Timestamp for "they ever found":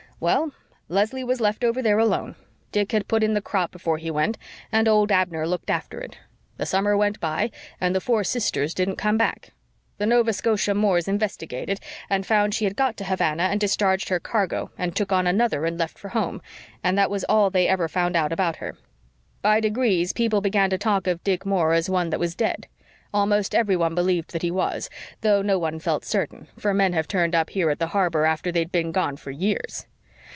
17.49-18.15